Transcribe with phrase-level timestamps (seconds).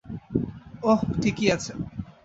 [0.83, 1.71] ও ঠিকই আছে।